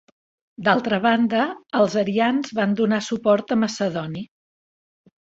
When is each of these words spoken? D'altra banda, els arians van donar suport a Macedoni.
D'altra 0.67 0.97
banda, 1.01 1.43
els 1.79 1.97
arians 2.03 2.53
van 2.61 2.73
donar 2.79 3.01
suport 3.09 3.55
a 3.57 3.59
Macedoni. 3.65 4.25